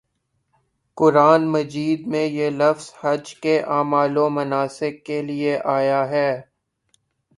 [0.97, 6.29] قرآنِ مجید میں یہ لفظ حج کے اعمال و مناسک کے لیے آیا ہے